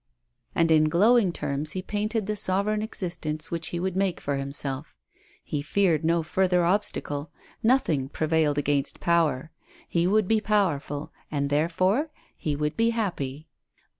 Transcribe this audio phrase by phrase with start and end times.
[0.55, 4.95] And in glowing terms he painted the sovereign existence which he would make for himself.
[5.43, 7.29] He feared no further obstacle;
[7.61, 9.51] nothing prevailed against power.
[9.93, 13.47] lie would be powerful, and therefore he would be happy.